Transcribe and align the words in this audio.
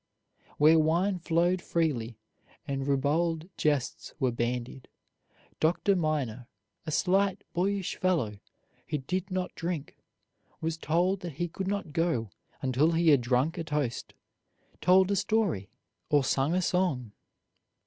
where 0.57 0.79
wine 0.79 1.19
flowed 1.19 1.61
freely 1.61 2.17
and 2.67 2.87
ribald 2.87 3.47
jests 3.55 4.15
were 4.19 4.31
bandied, 4.31 4.87
Dr. 5.59 5.95
Miner, 5.95 6.47
a 6.87 6.91
slight, 6.91 7.43
boyish 7.53 7.97
fellow 7.97 8.39
who 8.87 8.97
did 8.97 9.29
not 9.29 9.53
drink, 9.53 9.99
was 10.59 10.75
told 10.75 11.19
that 11.19 11.33
he 11.33 11.47
could 11.47 11.67
not 11.67 11.93
go 11.93 12.31
until 12.63 12.93
he 12.93 13.09
had 13.09 13.21
drunk 13.21 13.59
a 13.59 13.63
toast, 13.63 14.15
told 14.81 15.11
a 15.11 15.15
story, 15.15 15.69
or 16.09 16.23
sung 16.23 16.55
a 16.55 16.63
song. 16.63 17.11